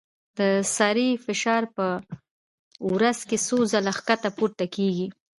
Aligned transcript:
د 0.37 0.39
سارې 0.75 1.09
فشار 1.25 1.63
په 1.75 1.87
ورځ 2.93 3.19
کې 3.29 3.37
څو 3.47 3.57
ځله 3.71 3.91
ښکته 3.97 4.29
پورته 4.37 4.65
کېږي. 4.75 5.07